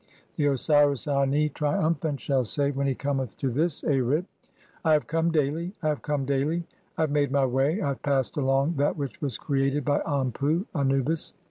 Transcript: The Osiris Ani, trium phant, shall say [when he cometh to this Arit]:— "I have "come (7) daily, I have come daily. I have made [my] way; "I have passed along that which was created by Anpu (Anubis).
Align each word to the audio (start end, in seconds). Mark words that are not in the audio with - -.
The 0.35 0.47
Osiris 0.47 1.07
Ani, 1.07 1.49
trium 1.49 1.93
phant, 1.93 2.19
shall 2.19 2.43
say 2.43 2.71
[when 2.71 2.87
he 2.87 2.95
cometh 2.95 3.37
to 3.37 3.51
this 3.51 3.83
Arit]:— 3.83 4.25
"I 4.83 4.93
have 4.93 5.05
"come 5.05 5.25
(7) 5.25 5.31
daily, 5.31 5.73
I 5.83 5.89
have 5.89 6.01
come 6.01 6.25
daily. 6.25 6.63
I 6.97 7.01
have 7.01 7.11
made 7.11 7.29
[my] 7.31 7.45
way; 7.45 7.83
"I 7.83 7.89
have 7.89 8.01
passed 8.01 8.35
along 8.35 8.77
that 8.77 8.97
which 8.97 9.21
was 9.21 9.37
created 9.37 9.85
by 9.85 9.99
Anpu 9.99 10.65
(Anubis). 10.73 11.33